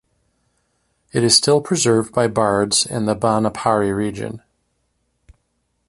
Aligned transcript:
It 1.13 1.23
is 1.23 1.37
still 1.37 1.61
preserved 1.61 2.11
by 2.11 2.27
bards 2.27 2.87
in 2.87 3.05
the 3.05 3.15
Banaphari 3.15 3.95
region. 3.95 4.41